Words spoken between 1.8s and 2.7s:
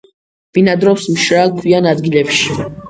ადგილებში.